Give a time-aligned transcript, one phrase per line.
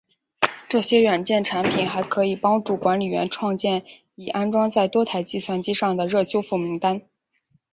[0.67, 3.83] 这些软件产品还可帮助管理员创建
[4.15, 7.03] 已安装在多台计算机上的热修复名单。